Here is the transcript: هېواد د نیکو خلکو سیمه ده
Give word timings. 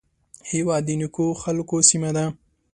هېواد 0.51 0.81
د 0.85 0.89
نیکو 1.01 1.25
خلکو 1.43 1.75
سیمه 1.89 2.09
ده 2.15 2.25